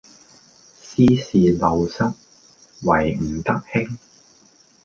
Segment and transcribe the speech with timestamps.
[0.81, 2.03] 斯是陋室，
[2.87, 3.99] 惟吾德馨